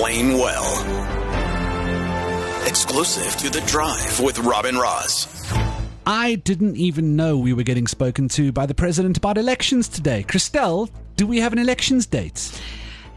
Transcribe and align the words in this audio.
Blaine 0.00 0.38
Well. 0.38 0.64
Exclusive 2.66 3.36
to 3.36 3.50
The 3.50 3.60
Drive 3.66 4.18
with 4.18 4.38
Rob 4.38 4.64
and 4.64 4.78
Roz. 4.78 5.28
I 6.06 6.36
didn't 6.36 6.76
even 6.76 7.16
know 7.16 7.36
we 7.36 7.52
were 7.52 7.64
getting 7.64 7.86
spoken 7.86 8.26
to 8.30 8.50
by 8.50 8.64
the 8.64 8.72
president 8.72 9.18
about 9.18 9.36
elections 9.36 9.88
today. 9.88 10.24
Christelle, 10.26 10.88
do 11.16 11.26
we 11.26 11.40
have 11.40 11.52
an 11.52 11.58
elections 11.58 12.06
date? 12.06 12.50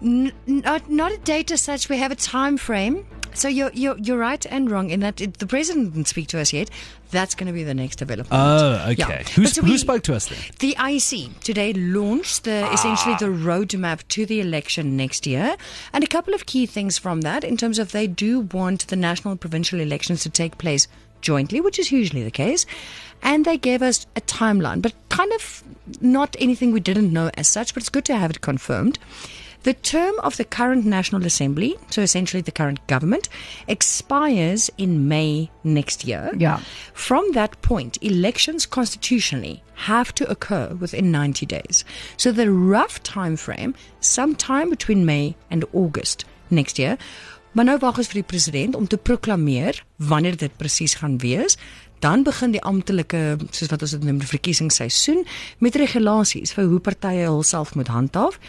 N- 0.00 0.32
not, 0.46 0.88
not 0.88 1.10
a 1.10 1.16
date 1.18 1.50
as 1.50 1.62
such. 1.62 1.88
We 1.88 1.98
have 1.98 2.12
a 2.12 2.16
time 2.16 2.56
frame. 2.56 3.04
So 3.38 3.48
you're, 3.48 3.70
you're, 3.72 3.96
you're 3.98 4.18
right 4.18 4.44
and 4.46 4.70
wrong 4.70 4.90
in 4.90 5.00
that 5.00 5.20
it, 5.20 5.38
the 5.38 5.46
president 5.46 5.94
didn't 5.94 6.08
speak 6.08 6.28
to 6.28 6.40
us 6.40 6.52
yet. 6.52 6.70
That's 7.10 7.34
going 7.34 7.46
to 7.46 7.52
be 7.52 7.64
the 7.64 7.74
next 7.74 7.96
development. 7.96 8.32
Oh, 8.32 8.90
okay. 8.90 8.94
Yeah. 8.96 9.22
Who, 9.22 9.46
so 9.46 9.62
who 9.62 9.72
we- 9.72 9.78
spoke 9.78 10.02
to 10.04 10.14
us 10.14 10.26
then? 10.26 10.38
The 10.58 10.74
IEC 10.78 11.40
today 11.40 11.72
launched 11.72 12.44
the 12.44 12.70
essentially 12.72 13.14
the 13.18 13.26
ah. 13.26 13.46
roadmap 13.46 14.06
to 14.08 14.26
the 14.26 14.40
election 14.40 14.96
next 14.96 15.26
year, 15.26 15.56
and 15.92 16.04
a 16.04 16.06
couple 16.06 16.34
of 16.34 16.46
key 16.46 16.66
things 16.66 16.98
from 16.98 17.22
that 17.22 17.44
in 17.44 17.56
terms 17.56 17.78
of 17.78 17.92
they 17.92 18.06
do 18.06 18.40
want 18.40 18.88
the 18.88 18.96
national 18.96 19.32
and 19.32 19.40
provincial 19.40 19.80
elections 19.80 20.22
to 20.24 20.30
take 20.30 20.58
place 20.58 20.88
jointly, 21.20 21.60
which 21.60 21.78
is 21.78 21.90
usually 21.90 22.22
the 22.22 22.30
case, 22.30 22.66
and 23.22 23.44
they 23.44 23.56
gave 23.56 23.82
us 23.82 24.06
a 24.16 24.20
timeline, 24.22 24.82
but 24.82 24.92
kind 25.08 25.32
of 25.32 25.62
not 26.00 26.36
anything 26.38 26.72
we 26.72 26.80
didn't 26.80 27.12
know 27.12 27.30
as 27.34 27.48
such. 27.48 27.74
But 27.74 27.82
it's 27.82 27.90
good 27.90 28.04
to 28.06 28.16
have 28.16 28.30
it 28.30 28.40
confirmed. 28.40 28.98
The 29.68 29.74
term 29.74 30.14
of 30.20 30.38
the 30.38 30.46
current 30.46 30.86
National 30.86 31.26
Assembly, 31.26 31.76
so 31.90 32.00
essentially 32.00 32.40
the 32.40 32.50
current 32.50 32.86
government, 32.86 33.28
expires 33.66 34.70
in 34.78 35.08
May 35.08 35.50
next 35.62 36.06
year. 36.06 36.30
Yeah. 36.38 36.60
From 36.94 37.32
that 37.32 37.60
point, 37.60 37.98
elections 38.00 38.64
constitutionally 38.64 39.62
have 39.74 40.14
to 40.14 40.30
occur 40.30 40.74
within 40.80 41.10
90 41.10 41.44
days. 41.44 41.84
So 42.16 42.32
the 42.32 42.50
rough 42.50 43.02
time 43.02 43.36
frame, 43.36 43.74
sometime 44.00 44.70
between 44.70 45.04
May 45.04 45.36
and 45.50 45.66
August 45.74 46.24
next 46.48 46.78
year. 46.78 46.96
Maar 47.52 47.64
nou 47.64 47.76
wag 47.82 47.98
ons 48.00 48.08
vir 48.08 48.22
die 48.22 48.30
president 48.30 48.74
om 48.74 48.88
te 48.88 48.96
proklameer 48.96 49.82
wanneer 49.96 50.38
dit 50.40 50.56
presies 50.56 50.94
gaan 51.02 51.18
wees. 51.20 51.58
Dan 52.00 52.24
begin 52.24 52.56
die 52.56 52.64
amptelike, 52.64 53.36
soos 53.50 53.68
wat 53.68 53.84
ons 53.84 53.92
dit 53.98 54.08
noem, 54.08 54.24
die 54.24 54.32
verkiesingsseisoen 54.32 55.26
met 55.60 55.76
regulasies 55.76 56.56
vir 56.56 56.72
hoe 56.72 56.80
partye 56.80 57.28
hulself 57.28 57.76
moet 57.76 57.92
handhaaf. 57.92 58.40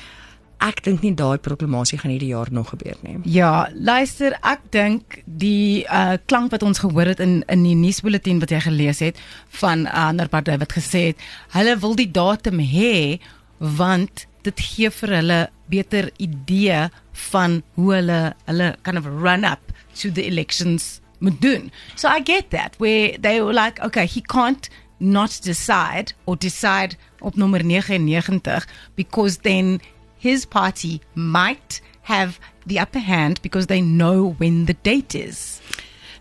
Ek 0.59 0.81
dink 0.83 1.03
nie 1.05 1.13
daai 1.15 1.37
proklamasie 1.39 1.97
gaan 2.01 2.11
hierdie 2.11 2.33
jaar 2.33 2.49
nog 2.51 2.73
gebeur 2.73 2.97
nie. 3.05 3.17
Ja, 3.23 3.69
luister, 3.73 4.35
ek 4.43 4.65
dink 4.75 5.21
die 5.25 5.85
uh 5.87 6.17
klank 6.27 6.51
wat 6.51 6.63
ons 6.67 6.81
gehoor 6.83 7.13
het 7.13 7.21
in 7.23 7.43
in 7.47 7.63
die 7.63 7.77
nuusbulletin 7.79 8.41
wat 8.43 8.51
jy 8.51 8.59
gelees 8.67 8.99
het 8.99 9.19
van 9.61 9.87
'n 9.87 9.93
ander 9.93 10.27
party 10.27 10.57
wat 10.57 10.73
gesê 10.75 11.05
het, 11.11 11.17
hulle 11.55 11.77
wil 11.79 11.95
die 11.95 12.11
datum 12.11 12.59
hê 12.59 13.19
want 13.59 14.27
dit 14.43 14.59
gee 14.59 14.89
vir 14.89 15.15
hulle 15.15 15.39
beter 15.69 16.11
idee 16.17 16.89
van 17.31 17.61
hoe 17.75 17.93
hulle 17.93 18.19
hulle 18.45 18.75
kind 18.83 18.97
of 18.97 19.05
run 19.05 19.43
up 19.43 19.71
to 19.93 20.11
the 20.11 20.25
elections 20.25 20.99
moet 21.19 21.41
doen. 21.41 21.71
So 21.95 22.07
I 22.07 22.21
get 22.23 22.49
that 22.51 22.75
where 22.79 23.17
they 23.19 23.41
were 23.41 23.53
like, 23.53 23.79
okay, 23.83 24.05
he 24.05 24.21
can't 24.21 24.69
not 24.99 25.39
decide 25.43 26.13
or 26.25 26.35
decide 26.37 26.95
op 27.19 27.35
nommer 27.35 27.63
99 27.63 28.65
because 28.95 29.37
then 29.41 29.79
his 30.19 30.45
party 30.45 31.01
might 31.15 31.81
have 32.03 32.39
the 32.65 32.77
upper 32.77 32.99
hand 32.99 33.41
because 33.41 33.67
they 33.67 33.81
know 33.81 34.31
when 34.33 34.65
the 34.65 34.73
date 34.75 35.15
is. 35.15 35.61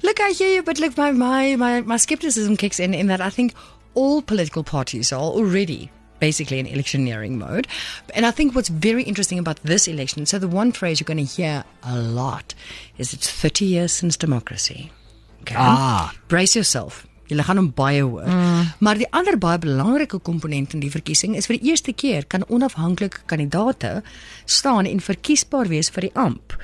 Look, 0.02 0.20
I 0.20 0.30
hear 0.30 0.54
you, 0.54 0.62
but 0.62 0.78
look, 0.78 0.96
my, 0.96 1.12
my, 1.12 1.56
my, 1.56 1.80
my 1.82 1.96
skepticism 1.96 2.56
kicks 2.56 2.78
in 2.78 2.94
in 2.94 3.08
that 3.08 3.20
I 3.20 3.30
think 3.30 3.52
all 3.94 4.22
political 4.22 4.62
parties 4.62 5.12
are 5.12 5.20
already 5.20 5.90
basically 6.20 6.60
in 6.60 6.66
electioneering 6.66 7.38
mode. 7.38 7.66
And 8.14 8.24
I 8.24 8.30
think 8.30 8.54
what's 8.54 8.68
very 8.68 9.02
interesting 9.02 9.38
about 9.38 9.60
this 9.64 9.88
election, 9.88 10.24
so 10.26 10.38
the 10.38 10.48
one 10.48 10.72
phrase 10.72 11.00
you're 11.00 11.04
going 11.04 11.18
to 11.18 11.24
hear 11.24 11.64
a 11.82 11.98
lot 11.98 12.54
is 12.96 13.12
it's 13.12 13.28
30 13.30 13.64
years 13.64 13.92
since 13.92 14.16
democracy. 14.16 14.92
Okay. 15.42 15.56
Ah. 15.58 16.14
Brace 16.28 16.54
yourself. 16.54 17.07
Julle 17.28 17.42
gaan 17.44 17.56
hom 17.60 17.72
baie 17.76 18.02
hoor. 18.02 18.24
Mm. 18.26 18.72
Maar 18.78 18.98
die 18.98 19.08
ander 19.12 19.38
baie 19.38 19.58
belangrike 19.58 20.18
komponent 20.18 20.72
in 20.74 20.80
die 20.80 20.90
verkiesing 20.90 21.36
is 21.36 21.46
vir 21.46 21.58
die 21.58 21.70
eerste 21.70 21.92
keer 21.92 22.24
kan 22.26 22.44
onafhanklike 22.48 23.18
kandidaate 23.26 24.02
staan 24.44 24.86
en 24.86 25.00
verkiesbaar 25.00 25.68
wees 25.68 25.90
vir 25.90 26.08
die 26.08 26.14
amp. 26.14 26.56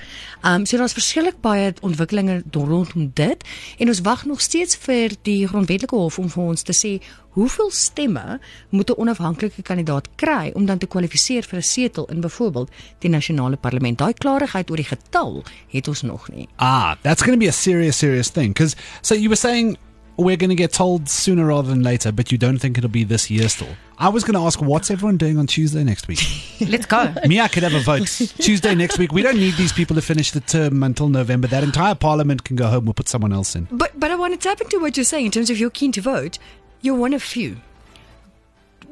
Um 0.44 0.66
so 0.66 0.76
daar's 0.76 0.92
verskillik 0.96 1.40
baie 1.40 1.72
ontwikkelinge 1.80 2.42
do- 2.50 2.64
rondom 2.64 3.10
dit 3.14 3.44
en 3.78 3.88
ons 3.88 4.00
wag 4.00 4.24
nog 4.24 4.40
steeds 4.40 4.76
vir 4.76 5.12
die 5.22 5.46
grondwetlike 5.48 5.96
hof 5.96 6.18
om 6.18 6.28
vir 6.28 6.42
ons 6.44 6.62
te 6.62 6.72
sê 6.72 7.00
hoeveel 7.34 7.70
stemme 7.70 8.38
moet 8.70 8.90
'n 8.90 8.98
onafhanklike 9.00 9.62
kandidaat 9.62 10.08
kry 10.16 10.52
om 10.54 10.66
dan 10.66 10.78
te 10.78 10.86
kwalifiseer 10.86 11.42
vir 11.42 11.58
'n 11.58 11.62
setel 11.62 12.04
in 12.10 12.20
byvoorbeeld 12.20 12.70
die 13.00 13.10
nasionale 13.10 13.56
parlement. 13.56 13.98
Daai 13.98 14.12
klarigheid 14.14 14.70
oor 14.70 14.76
die 14.76 14.84
getal 14.96 15.44
het 15.68 15.88
ons 15.88 16.02
nog 16.02 16.28
nie. 16.28 16.48
Ah, 16.56 16.94
that's 17.02 17.22
going 17.22 17.34
to 17.34 17.38
be 17.38 17.48
a 17.48 17.52
serious, 17.52 17.98
serious 17.98 18.30
thing. 18.30 18.52
Because 18.52 18.76
so 19.02 19.14
you 19.14 19.28
were 19.28 19.36
saying 19.36 19.76
we're 20.16 20.36
going 20.36 20.50
to 20.50 20.56
get 20.56 20.72
told 20.72 21.08
sooner 21.08 21.46
rather 21.46 21.68
than 21.68 21.82
later, 21.82 22.12
but 22.12 22.30
you 22.30 22.38
don't 22.38 22.58
think 22.58 22.78
it'll 22.78 22.90
be 22.90 23.04
this 23.04 23.30
year 23.30 23.48
still. 23.48 23.68
I 23.98 24.08
was 24.08 24.24
going 24.24 24.34
to 24.34 24.40
ask, 24.40 24.60
what's 24.60 24.90
everyone 24.90 25.16
doing 25.16 25.38
on 25.38 25.46
Tuesday 25.46 25.84
next 25.84 26.08
week? 26.08 26.20
Let's 26.60 26.86
go. 26.86 27.12
Me, 27.26 27.40
I 27.40 27.48
could 27.48 27.62
have 27.62 27.74
a 27.74 27.80
vote 27.80 28.06
Tuesday 28.06 28.74
next 28.74 28.98
week. 28.98 29.12
We 29.12 29.22
don't 29.22 29.36
need 29.36 29.54
these 29.54 29.72
people 29.72 29.96
to 29.96 30.02
finish 30.02 30.30
the 30.30 30.40
term 30.40 30.82
until 30.82 31.08
November. 31.08 31.48
That 31.48 31.64
entire 31.64 31.94
parliament 31.94 32.44
can 32.44 32.56
go 32.56 32.68
home. 32.68 32.84
We'll 32.84 32.94
put 32.94 33.08
someone 33.08 33.32
else 33.32 33.54
in. 33.54 33.68
But 33.70 33.98
but 33.98 34.10
I 34.10 34.16
want 34.16 34.34
to 34.34 34.48
tap 34.48 34.60
into 34.60 34.80
what 34.80 34.96
you're 34.96 35.04
saying 35.04 35.26
in 35.26 35.32
terms 35.32 35.50
of 35.50 35.58
you're 35.58 35.70
keen 35.70 35.92
to 35.92 36.00
vote. 36.00 36.38
You're 36.80 36.96
one 36.96 37.14
of 37.14 37.22
few. 37.22 37.58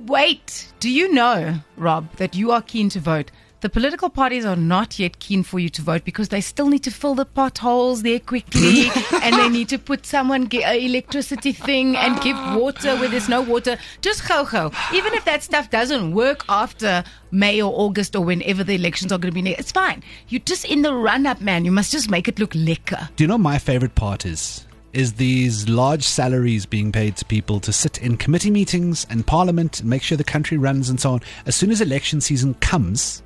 Wait, 0.06 0.72
do 0.80 0.90
you 0.90 1.12
know, 1.12 1.60
Rob, 1.76 2.10
that 2.16 2.34
you 2.34 2.50
are 2.50 2.62
keen 2.62 2.88
to 2.90 3.00
vote? 3.00 3.30
The 3.62 3.70
political 3.70 4.10
parties 4.10 4.44
are 4.44 4.56
not 4.56 4.98
yet 4.98 5.20
keen 5.20 5.44
for 5.44 5.60
you 5.60 5.68
to 5.68 5.82
vote 5.82 6.04
because 6.04 6.30
they 6.30 6.40
still 6.40 6.66
need 6.66 6.82
to 6.82 6.90
fill 6.90 7.14
the 7.14 7.24
potholes 7.24 8.02
there 8.02 8.18
quickly 8.18 8.90
and 9.22 9.36
they 9.36 9.48
need 9.48 9.68
to 9.68 9.78
put 9.78 10.04
someone 10.04 10.46
get 10.46 10.68
a 10.68 10.84
electricity 10.84 11.52
thing 11.52 11.96
and 11.96 12.20
give 12.22 12.36
water 12.56 12.96
where 12.96 13.08
there's 13.08 13.28
no 13.28 13.40
water. 13.40 13.78
Just 14.00 14.28
go 14.28 14.44
go. 14.44 14.72
Even 14.92 15.14
if 15.14 15.24
that 15.26 15.44
stuff 15.44 15.70
doesn't 15.70 16.10
work 16.10 16.44
after 16.48 17.04
May 17.30 17.62
or 17.62 17.72
August 17.72 18.16
or 18.16 18.24
whenever 18.24 18.64
the 18.64 18.74
elections 18.74 19.12
are 19.12 19.18
going 19.18 19.30
to 19.30 19.34
be, 19.34 19.42
ne- 19.42 19.54
it's 19.54 19.70
fine. 19.70 20.02
You're 20.26 20.40
just 20.40 20.64
in 20.64 20.82
the 20.82 20.92
run 20.92 21.24
up, 21.24 21.40
man. 21.40 21.64
You 21.64 21.70
must 21.70 21.92
just 21.92 22.10
make 22.10 22.26
it 22.26 22.40
look 22.40 22.54
lekker. 22.54 23.14
Do 23.14 23.22
you 23.22 23.28
know 23.28 23.38
my 23.38 23.58
favorite 23.58 23.94
part 23.94 24.26
is? 24.26 24.66
Is 24.92 25.12
these 25.12 25.68
large 25.68 26.02
salaries 26.02 26.66
being 26.66 26.90
paid 26.90 27.14
to 27.18 27.24
people 27.24 27.60
to 27.60 27.72
sit 27.72 27.98
in 27.98 28.16
committee 28.16 28.50
meetings 28.50 29.06
and 29.08 29.24
parliament 29.24 29.78
and 29.78 29.88
make 29.88 30.02
sure 30.02 30.18
the 30.18 30.24
country 30.24 30.58
runs 30.58 30.90
and 30.90 30.98
so 30.98 31.12
on. 31.12 31.20
As 31.46 31.54
soon 31.54 31.70
as 31.70 31.80
election 31.80 32.20
season 32.20 32.54
comes, 32.54 33.22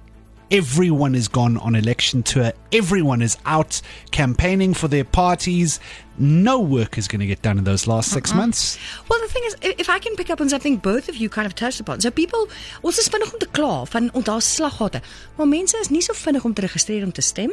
everyone 0.51 1.15
is 1.15 1.29
gone 1.29 1.57
on 1.59 1.75
election 1.75 2.23
tour. 2.23 2.53
Everyone 2.73 3.23
is 3.23 3.37
out 3.45 3.81
campaigning 4.11 4.75
for 4.75 4.89
their 4.89 5.05
parties. 5.05 5.81
No 6.19 6.61
work 6.61 6.97
is 6.97 7.09
going 7.09 7.21
to 7.21 7.27
get 7.27 7.43
done 7.43 7.59
in 7.59 7.65
those 7.65 7.87
last 7.87 8.11
6 8.11 8.35
months. 8.35 8.79
Well, 9.09 9.21
the 9.21 9.29
thing 9.33 9.43
is, 9.47 9.57
if 9.79 9.89
I 9.89 9.99
can 9.99 10.15
pick 10.17 10.31
up 10.31 10.41
on 10.41 10.49
something 10.49 10.77
both 10.79 11.09
of 11.09 11.17
you 11.17 11.29
kind 11.29 11.47
of 11.47 11.55
touched 11.55 11.81
upon. 11.81 12.01
So 12.01 12.11
people, 12.11 12.49
ons 12.83 12.99
is 12.99 13.09
vinnig 13.09 13.33
om 13.33 13.39
te 13.39 13.49
kla 13.51 13.85
van 13.85 14.11
ons 14.13 14.25
daar 14.25 14.43
slaggate. 14.43 15.03
Maar 15.37 15.49
mense 15.49 15.79
is 15.81 15.91
nie 15.91 16.03
so 16.03 16.13
vinnig 16.15 16.45
om 16.45 16.55
te 16.55 16.61
registreer 16.61 17.05
om 17.05 17.13
te 17.13 17.23
stem 17.23 17.53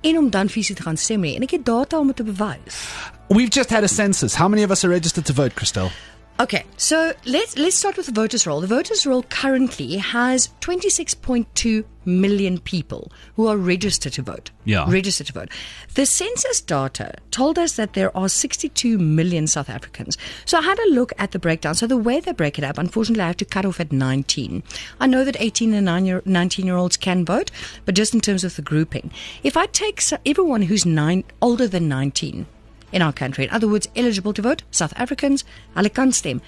en 0.00 0.18
om 0.18 0.30
dan 0.30 0.48
fisies 0.48 0.76
te 0.76 0.82
gaan 0.82 0.96
stem 0.96 1.20
nie. 1.20 1.34
En 1.36 1.42
ek 1.42 1.58
het 1.58 1.64
data 1.64 1.98
om 1.98 2.06
dit 2.06 2.16
te 2.16 2.24
bewys. 2.24 2.80
We've 3.28 3.52
just 3.52 3.70
had 3.70 3.84
a 3.84 3.88
census. 3.88 4.34
How 4.34 4.48
many 4.48 4.64
of 4.64 4.70
us 4.70 4.84
are 4.84 4.92
registered 4.92 5.26
to 5.26 5.34
vote, 5.34 5.54
Christelle? 5.54 5.90
Okay, 6.40 6.64
so 6.78 7.12
let's 7.26 7.58
let's 7.58 7.76
start 7.76 7.98
with 7.98 8.06
the 8.06 8.12
voters 8.12 8.46
roll. 8.46 8.62
The 8.62 8.66
voters 8.66 9.04
roll 9.04 9.24
currently 9.24 9.98
has 9.98 10.48
26.2 10.62 11.84
million 12.06 12.58
people 12.58 13.12
who 13.36 13.46
are 13.46 13.58
registered 13.58 14.14
to 14.14 14.22
vote. 14.22 14.50
Yeah. 14.64 14.86
Registered 14.90 15.26
to 15.26 15.34
vote. 15.34 15.50
The 15.96 16.06
census 16.06 16.62
data 16.62 17.12
told 17.30 17.58
us 17.58 17.76
that 17.76 17.92
there 17.92 18.16
are 18.16 18.30
62 18.30 18.96
million 18.96 19.48
South 19.48 19.68
Africans. 19.68 20.16
So 20.46 20.56
I 20.56 20.62
had 20.62 20.78
a 20.78 20.90
look 20.92 21.12
at 21.18 21.32
the 21.32 21.38
breakdown. 21.38 21.74
So 21.74 21.86
the 21.86 21.98
way 21.98 22.20
they 22.20 22.32
break 22.32 22.56
it 22.56 22.64
up, 22.64 22.78
unfortunately, 22.78 23.22
I 23.22 23.26
have 23.26 23.36
to 23.36 23.44
cut 23.44 23.66
off 23.66 23.78
at 23.78 23.92
19. 23.92 24.62
I 24.98 25.06
know 25.06 25.26
that 25.26 25.36
18 25.38 25.74
and 25.74 25.84
9 25.84 26.06
year, 26.06 26.22
19 26.24 26.64
year 26.64 26.76
olds 26.76 26.96
can 26.96 27.22
vote, 27.22 27.50
but 27.84 27.94
just 27.94 28.14
in 28.14 28.20
terms 28.22 28.44
of 28.44 28.56
the 28.56 28.62
grouping. 28.62 29.10
If 29.42 29.58
I 29.58 29.66
take 29.66 30.02
everyone 30.24 30.62
who's 30.62 30.86
nine, 30.86 31.24
older 31.42 31.68
than 31.68 31.86
19, 31.86 32.46
in 32.90 33.02
our 33.02 33.12
country. 33.12 33.44
In 33.44 33.50
other 33.50 33.68
words, 33.68 33.88
eligible 33.94 34.32
to 34.32 34.42
vote, 34.42 34.62
South 34.70 34.92
Africans, 34.96 35.44
hulle 35.74 35.90
kan 35.90 36.12
stem. 36.12 36.42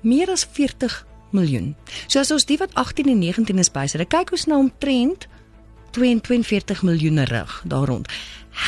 Meer 0.00 0.30
as 0.30 0.44
40 0.44 1.04
miljoen. 1.30 1.74
So 2.06 2.20
as 2.20 2.30
ons 2.30 2.46
die 2.48 2.58
wat 2.60 2.74
18 2.74 3.08
en 3.08 3.18
19 3.18 3.58
is 3.58 3.72
bysit, 3.72 4.04
kyk 4.08 4.32
ons 4.32 4.46
na 4.48 4.58
omtrent 4.58 5.28
42 5.96 6.82
miljoen 6.82 7.24
rig 7.24 7.62
daar 7.64 7.88
rond. 7.88 8.08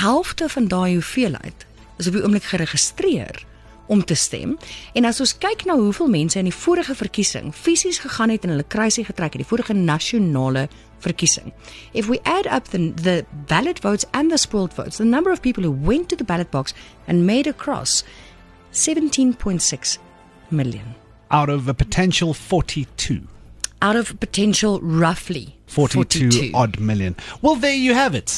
Helfte 0.01 0.49
van 0.49 0.69
daai 0.69 0.95
hoeveelheid 0.95 1.67
is 2.01 2.09
op 2.09 2.17
die 2.17 2.25
oomblik 2.25 2.49
geregistreer 2.49 3.45
om 3.91 4.05
te 4.07 4.15
stem. 4.15 4.55
En 4.95 5.05
as 5.09 5.19
ons 5.23 5.33
kyk 5.43 5.65
na 5.67 5.75
hoeveel 5.79 6.11
mense 6.13 6.39
in 6.39 6.47
die 6.47 6.55
vorige 6.55 6.95
verkiesing 6.95 7.51
fisies 7.57 7.99
gegaan 8.05 8.31
het 8.31 8.47
en 8.47 8.55
hulle 8.55 8.67
kruisie 8.67 9.05
getrek 9.09 9.35
het, 9.35 9.43
die 9.43 9.49
vorige 9.51 9.75
nasionale 9.75 10.69
verkiesing. 11.03 11.51
If 11.93 12.07
we 12.07 12.21
add 12.23 12.47
up 12.47 12.71
the 12.71 12.93
the 12.95 13.25
valid 13.51 13.81
votes 13.83 14.07
and 14.13 14.31
the 14.31 14.39
spoiled 14.39 14.75
votes, 14.75 14.97
the 14.97 15.05
number 15.05 15.33
of 15.33 15.41
people 15.41 15.65
who 15.65 15.75
went 15.87 16.09
to 16.09 16.17
the 16.17 16.25
ballot 16.25 16.51
box 16.51 16.75
and 17.07 17.27
made 17.27 17.49
a 17.49 17.53
cross 17.53 18.05
17.6 18.73 19.99
million 20.51 20.95
Out 21.31 21.49
of 21.49 21.69
a 21.69 21.75
potential 21.75 22.35
42. 22.35 23.21
out 23.83 23.97
of 23.97 24.19
potential 24.21 24.79
roughly 24.83 25.57
42, 25.67 26.31
42. 26.31 26.51
odd 26.55 26.79
million. 26.81 27.15
Well, 27.41 27.57
there 27.57 27.75
you 27.75 27.95
have 27.95 28.15
it. 28.15 28.31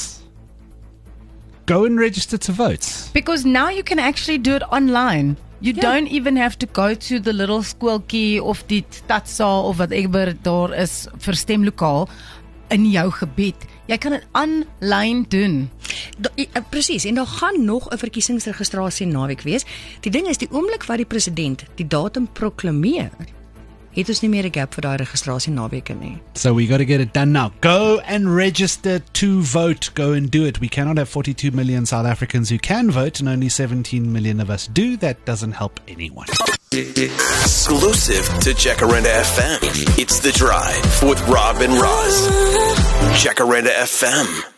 Go 1.65 1.85
and 1.85 1.97
register 1.99 2.37
to 2.37 2.51
vote. 2.51 2.85
Because 3.13 3.45
now 3.45 3.69
you 3.69 3.83
can 3.83 3.99
actually 3.99 4.41
do 4.41 4.55
it 4.55 4.63
online. 4.69 5.37
You 5.59 5.73
Ja. 5.75 5.81
don't 5.81 6.07
even 6.11 6.35
have 6.35 6.57
to 6.57 6.67
go 6.71 6.93
to 6.93 7.19
the 7.21 7.33
little 7.33 7.63
skooltjie 7.63 8.41
of 8.41 8.63
die 8.67 8.83
stadsaal 8.89 9.63
of 9.63 9.77
whatever 9.77 10.35
daar 10.41 10.73
is 10.75 11.07
vir 11.17 11.33
stemlokaal 11.35 12.09
in 12.69 12.89
jou 12.91 13.11
gebied. 13.11 13.55
Jy 13.87 13.97
kan 13.97 14.11
dit 14.11 14.25
aanlyn 14.31 15.25
doen. 15.29 15.69
Eh, 16.35 16.45
Presies, 16.69 17.05
en 17.05 17.15
daar 17.15 17.27
gaan 17.27 17.65
nog 17.65 17.87
'n 17.89 17.97
verkiesingsregistrasie 17.97 19.07
naweek 19.07 19.41
wees. 19.41 19.65
Die 20.01 20.11
ding 20.11 20.27
is 20.27 20.37
die 20.37 20.47
oomblik 20.51 20.83
wat 20.83 20.97
die 20.97 21.05
president 21.05 21.63
die 21.75 21.87
datum 21.87 22.27
proklameer, 22.33 23.09
het 23.95 24.09
ons 24.09 24.21
nie 24.21 24.29
meer 24.29 24.45
'n 24.45 24.51
gap 24.53 24.73
vir 24.73 24.81
daai 24.81 24.97
registrasie 24.97 25.53
naweke 25.53 25.93
nie. 25.93 26.17
So 26.35 26.53
we 26.53 26.67
got 26.67 26.77
to 26.77 26.85
get 26.85 26.99
it 26.99 27.13
done 27.13 27.31
now. 27.31 27.51
Go 27.61 27.99
and 28.05 28.35
register 28.35 29.01
to 29.13 29.41
vote. 29.41 29.89
Go 29.95 30.13
and 30.13 30.29
do 30.29 30.45
it. 30.45 30.59
We 30.59 30.69
cannot 30.69 30.97
have 30.97 31.09
42 31.09 31.51
million 31.51 31.85
South 31.85 32.05
Africans 32.05 32.49
who 32.49 32.57
can 32.57 32.91
vote 32.91 33.19
and 33.19 33.29
only 33.29 33.49
17 33.49 34.11
million 34.11 34.39
of 34.39 34.49
us 34.49 34.67
do. 34.67 34.97
That 34.97 35.25
doesn't 35.25 35.53
help 35.53 35.79
anyone. 35.87 36.27
Exclusive 36.71 38.25
to 38.39 38.53
Jacaranda 38.53 39.21
FM. 39.21 39.59
It's 39.99 40.19
The 40.19 40.31
Drive 40.31 41.03
with 41.03 41.21
Rob 41.27 41.61
and 41.61 41.73
Roz. 41.73 42.27
Jacaranda 43.21 43.69
FM. 43.69 44.52